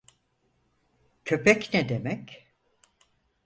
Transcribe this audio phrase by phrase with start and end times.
[1.23, 2.53] Köpek ne demek?